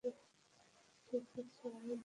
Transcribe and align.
ঠিক 0.03 1.25
আছে 1.39 1.67
মম। 1.75 1.99